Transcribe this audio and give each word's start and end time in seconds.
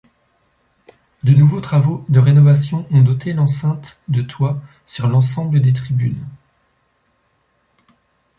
De 1.21 1.31
nouveaux 1.35 1.61
travaux 1.61 2.05
de 2.09 2.17
rénovation 2.17 2.87
ont 2.89 3.03
doté 3.03 3.33
l'enceinte 3.33 3.99
de 4.07 4.23
toits 4.23 4.59
sur 4.87 5.07
l'ensemble 5.07 5.61
des 5.61 5.73
tribunes. 5.73 6.25